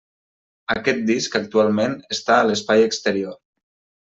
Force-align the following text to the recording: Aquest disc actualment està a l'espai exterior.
Aquest 0.75 1.03
disc 1.09 1.37
actualment 1.39 1.93
està 2.17 2.39
a 2.39 2.49
l'espai 2.49 2.89
exterior. 2.89 3.39